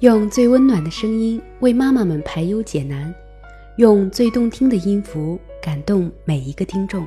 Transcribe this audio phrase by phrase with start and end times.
[0.00, 3.12] 用最温暖的声音为妈妈们排忧解难，
[3.78, 7.04] 用最动听的音符感动每一个听众。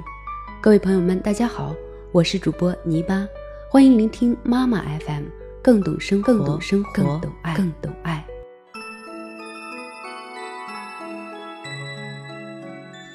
[0.60, 1.74] 各位朋友们，大家好，
[2.12, 3.26] 我是主播泥巴，
[3.70, 5.24] 欢迎聆听妈妈 FM，
[5.62, 8.26] 更懂生活，更懂生活，更懂爱，更懂爱。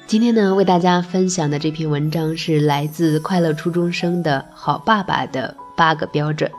[0.07, 6.49] 今天呢，为大家分享的这篇文章是来自快乐初中生的好爸爸的八个标准。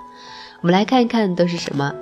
[0.61, 1.93] 我们来看一看都是什么。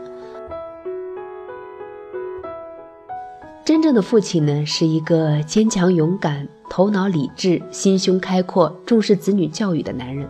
[3.67, 10.25] 真正的父亲呢，是一个坚强勇敢、头脑理智、心胸开阔、重视子女教育的男人。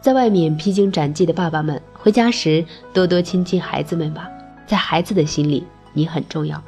[0.00, 2.64] 在外面披荆斩棘的爸爸们，回家时
[2.94, 4.26] 多多亲亲孩子们吧，
[4.66, 6.62] 在孩子的心里，你很重要。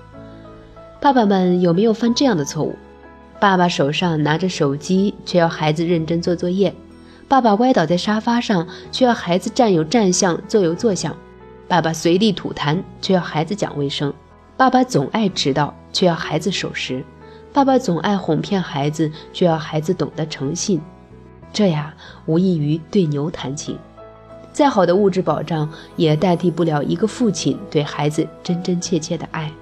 [1.00, 2.76] 爸爸们有没有犯这样的错误？
[3.40, 6.70] 爸爸手上拿着手机，却要孩子认真做作业；
[7.28, 11.14] 爸爸歪倒在沙发上，却要孩子站有站相，坐有坐相；
[11.66, 14.12] 爸爸随地吐痰，却要孩子讲卫生；
[14.54, 17.02] 爸爸总爱迟到，却要孩子守时；
[17.52, 20.80] 爸爸总爱哄骗孩子，却要孩子懂得诚信。
[21.52, 21.94] 这呀，
[22.26, 23.76] 无异于对牛弹琴。
[24.52, 29.52] 再好的物质保障，也代替不了一个父亲对孩子真真切切的爱。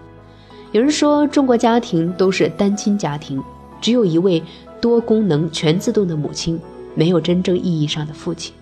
[0.73, 3.43] 有人说，中国家庭都是单亲家庭。
[3.79, 4.43] 只有一位
[4.81, 6.59] 多功能全自动的母亲，
[6.95, 8.55] 没有真正意义上的父亲。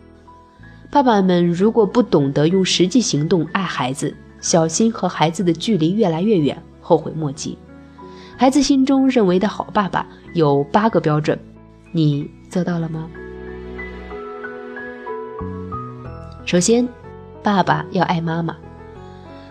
[0.91, 7.57] 爸爸们如果不懂得用实际行动爱孩子，小心和孩子的距离越来越远，后悔莫及。
[8.37, 11.39] 孩子心中认为的好爸爸有八个标准，
[11.93, 13.09] 你做到了吗？
[16.45, 16.87] 首先，
[17.43, 18.55] 爸爸要爱妈妈。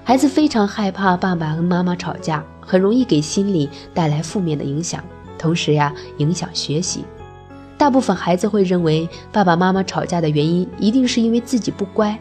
[0.03, 5.03] 孩子非常害怕爸爸跟妈妈吵架，很容易给心理带来负面的影响。
[5.39, 7.03] 同时呀，影响学习。
[7.77, 12.17] 大部分孩子会认为爸爸妈妈吵架的原因一定是因为自己不乖，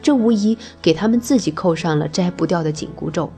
[0.00, 3.30] 这无疑给他们自己扣上了摘不掉的紧箍咒。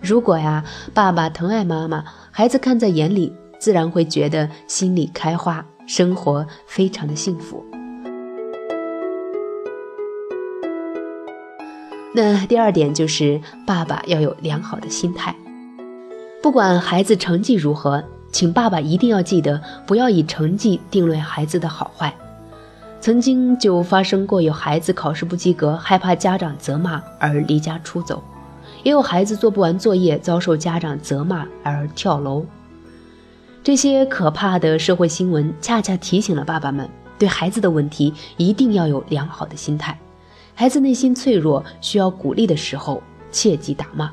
[0.00, 7.64] 如果呀，爸爸疼爱妈妈，孩子看在眼里，自然会觉得心里开花，生活非常的幸福。
[12.14, 15.34] 那第二点就是爸爸要有良好的心态，
[16.42, 18.02] 不管孩子成绩如何。
[18.30, 22.14] 请爸爸一定要记得，不要以成绩定论孩子的好坏。
[23.00, 28.22] 曾经就发生过有孩子考试不及格，害怕家长责骂而离家出走；
[28.82, 32.44] 也有孩子做不完作业，遭受家长责骂而跳楼。
[33.62, 36.88] 这些可怕的社会新闻，恰恰提醒了爸爸们，
[37.18, 39.98] 对孩子的问题一定要有良好的心态。
[40.54, 44.10] 孩子内心脆弱，需要鼓励的时候，切忌打骂。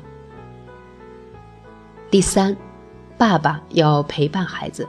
[2.10, 2.56] 第三。
[3.18, 4.86] 爸爸要陪伴孩子，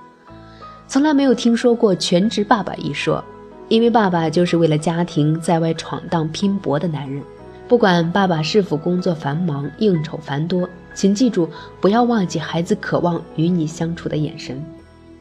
[0.85, 3.23] 从来没有听说过全职爸爸一说，
[3.69, 7.23] 因为爸爸就是为了家庭在外闯荡拼搏的男人。
[7.67, 11.49] 不管爸爸是否工作繁忙、应酬繁多，请记住，
[11.81, 14.63] 不要忘记孩子渴望与你相处的眼神，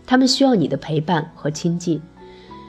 [0.06, 2.00] 他们需要你的陪伴和亲近。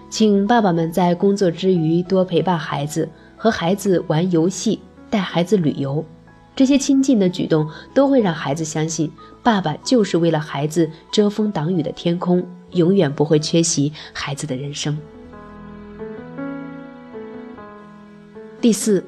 [0.10, 4.80] 请爸爸们在工作之余多陪伴孩子，和孩子玩游戏，
[5.12, 6.04] 带孩子旅游。
[6.56, 9.12] 这些亲近的举动都会让孩子相信，
[9.44, 14.98] 爸爸就是为了孩子遮风挡雨的天空，永远不会缺席孩子的人生。
[18.60, 19.04] 第四，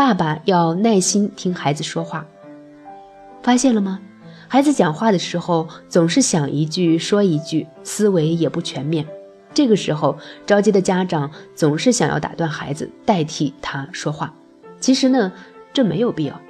[0.00, 2.26] 爸爸要耐心听孩子说话。
[3.42, 4.00] 发现了吗？
[4.48, 9.06] 孩子讲话的时候总是想一句说一句，思维也不全面。
[9.52, 10.16] 这个时候，
[10.46, 14.32] 着急的家长总是想要打断孩子，代替他说话。
[14.80, 15.30] 其实呢，
[15.70, 16.40] 这没有必要。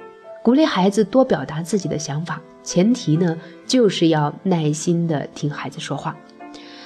[0.41, 6.15] 鼓励孩子多表达自己的想法，前提呢就是要耐心的听孩子说话。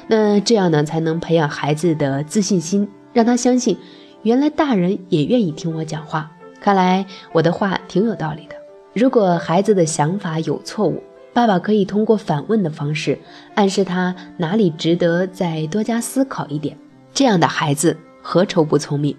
[0.08, 3.78] 那这样呢才能培养孩子的自信心，让他相信
[4.24, 6.32] 原来大人也愿意听我讲话。
[6.66, 8.56] 看来我的话挺有道理的。
[8.96, 13.20] 如果孩子的想法有错误，爸爸可以通过反问的方式
[13.54, 16.76] 暗示他哪里值得再多加思考一点。
[17.14, 19.16] 这样的孩子何愁不聪明？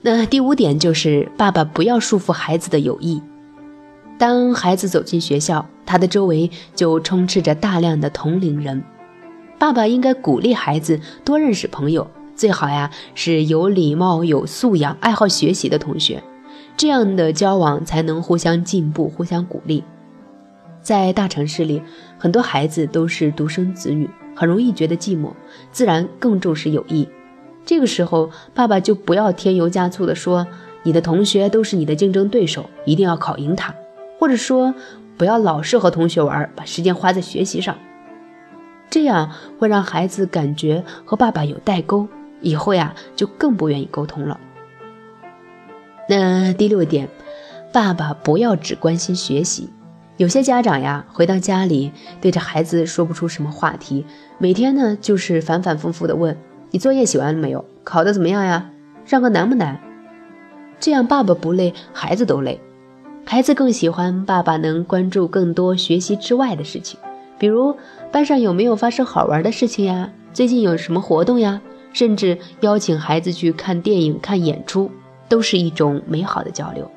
[0.00, 3.20] 那第五点就是爸爸不要束缚孩子的友谊。
[4.16, 8.84] 当孩子走进学校，他的周围就充斥着大量的同龄人，
[9.58, 12.08] 爸爸应该鼓励孩子多认识朋友，
[12.38, 16.22] 最好呀是有礼貌、有素养、爱好学习的同学，
[16.76, 19.82] 这样的交往才能互相进步、互相鼓励。
[20.80, 21.82] 在大城市里，
[22.16, 25.32] 很多孩子都是独生子女，很容易觉得寂寞，
[25.72, 27.08] 自然更重视友谊。
[27.64, 30.46] 这个时候，爸爸就不要添油加醋的说
[30.84, 33.74] 你的同学都是你的竞争对手，一定要考赢他，
[34.20, 34.72] 或者说
[35.16, 37.76] 不要老是和同学玩，把时间花在学习上，
[38.88, 42.06] 这样会让孩子感觉和爸爸有代沟，
[42.40, 44.38] 以后呀就更不愿意沟通了。
[46.08, 47.08] 那第六点，
[47.72, 49.68] 爸爸不要只关心学习。
[50.16, 54.04] 有些家长呀，回到家里对着孩子说不出什么话题，
[54.38, 56.36] 每天呢就是反反复复的问
[56.72, 57.64] ：“你作业写完了没有？
[57.84, 58.70] 考得怎么样呀？
[59.04, 59.78] 上课难不难？”
[60.80, 62.60] 这样爸爸不累，孩子都累。
[63.26, 66.98] 孩子更喜欢爸爸能关注更多学习之外的事情，
[67.38, 67.76] 比如
[68.10, 70.10] 班上有没有发生好玩的事情呀？
[70.32, 71.60] 最近有什么活动呀？
[71.92, 74.90] 甚至邀请孩子去看电影、看演出，
[75.28, 76.90] 都是一种美好的交流。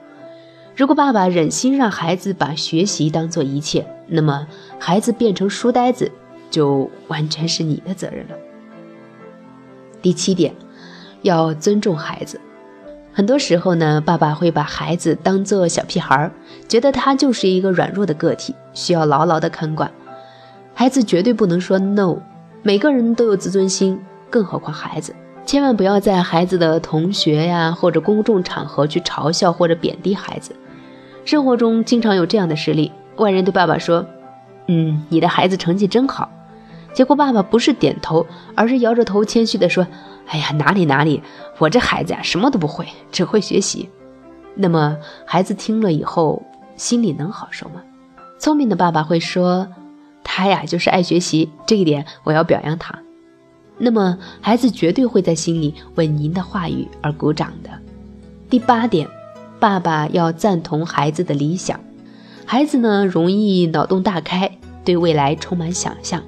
[0.76, 4.48] 如果爸爸忍心让孩子把学习当做一切，那么
[4.80, 6.12] 孩子变成书呆子，
[6.50, 8.36] 就完全是你的责任了。
[10.02, 10.54] 第七点，
[11.22, 12.40] 要尊重孩子。
[13.14, 16.32] 很多时候呢，爸爸会把孩子当做小屁孩，
[16.68, 19.92] 觉得他就是一个软弱的个体，需要牢牢的看管。
[20.74, 22.18] 孩子绝对不能说 no。
[22.64, 24.00] 每个人都有自尊心，
[24.32, 25.16] 更何况孩子。
[25.46, 30.56] 千万不要在孩子的同学呀或者公众场合去嘲笑或者贬低孩子。
[31.26, 34.06] 生活中经常有这样的事例：外人对爸爸说
[34.68, 36.32] ：“嗯，你的孩子成绩真好。”
[36.94, 38.26] 结果爸爸不是点头，
[38.56, 39.86] 而是摇着头谦虚地说
[40.28, 41.22] ：“哎呀，哪里哪里，
[41.58, 43.90] 我这孩子呀什么都不会，只会学习。”
[44.56, 46.44] 那么孩子听了以后
[46.76, 47.82] 心里能好受吗？
[48.40, 49.68] 聪明的爸爸会说
[50.24, 53.00] ：“他呀就是爱学习，这一点我要表扬他。”
[53.84, 57.70] 那么孩子绝对会在心里为您的话语而鼓掌的。
[58.48, 59.08] 第八点，
[59.60, 61.80] 爸爸要赞同孩子的理想。
[62.46, 64.52] 孩子呢容易脑洞大开，
[64.86, 66.22] 对未来充满想象。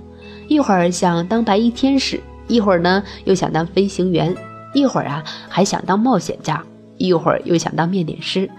[0.47, 4.35] 一会儿想当白衣天使，一会儿呢又想当飞行员，
[4.73, 6.63] 一会儿啊还想当冒险家，
[6.97, 8.49] 一会儿又想当面点师。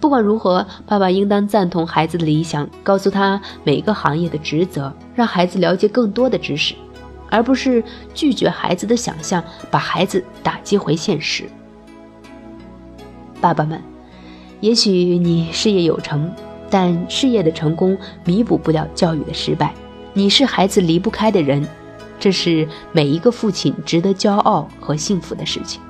[0.00, 6.74] 不管如何，爸爸应当赞同孩子的理想，告诉他每个行业的职责，让孩子了解更多的知识，
[7.30, 7.82] 而不是
[8.14, 11.44] 拒绝孩子的想象，把孩子打击回现实。
[13.40, 13.80] 爸爸们，
[14.60, 16.32] 也许你事业有成，
[16.68, 19.72] 但事业的成功弥补不了教育的失败。
[20.12, 21.64] 你是孩子离不开的人，
[22.18, 25.80] 这是每一个父亲值得骄傲和幸福的事情。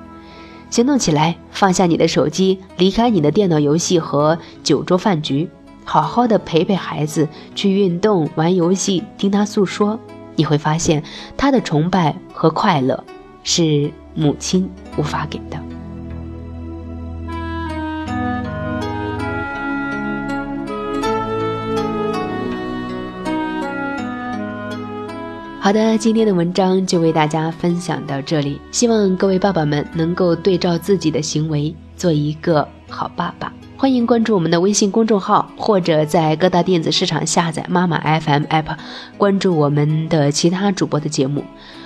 [0.69, 5.49] 行动起来，放下你的手机，离开你的电脑游戏和酒桌饭局，
[5.83, 9.99] 好好的陪陪孩子，去运动、玩游戏，听他诉说。
[10.39, 11.03] 你会发现，
[11.35, 13.03] 他的崇拜和快乐
[13.43, 15.59] 是母亲无法给的。
[25.59, 28.61] 好的，今天的文章就为大家分享到这里。
[28.71, 33.51] 希望各位爸爸们能够对照自己的行为，做一个好爸爸。
[33.77, 38.75] 欢迎关注我们的微信公众号，或者在各大电子市场下载妈妈 FM app，
[39.17, 41.43] 关注我们的其他主播的节目。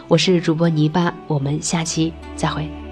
[0.08, 2.83] 我是主播泥巴，我们下期再会。